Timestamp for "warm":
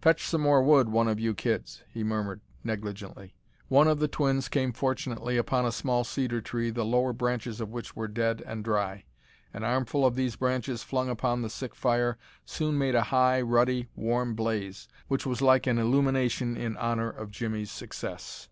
13.96-14.34